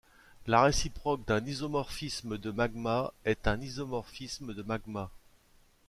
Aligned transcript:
La 0.47 0.63
réciproque 0.63 1.27
d'un 1.27 1.45
isomorphisme 1.45 2.39
de 2.39 2.49
magmas 2.49 3.11
est 3.23 3.47
un 3.47 3.61
isomorphisme 3.61 4.51
de 4.55 4.63
magmas. 4.63 5.11